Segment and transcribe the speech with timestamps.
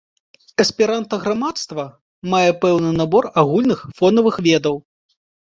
[0.63, 1.85] Эсперанта-грамадства
[2.35, 4.75] мае пэўны набор агульных фонавых ведаў.